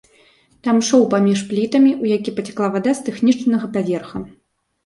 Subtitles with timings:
[0.67, 4.17] Там шоў паміж плітамі, у які пацякла вада з тэхнічнага паверха.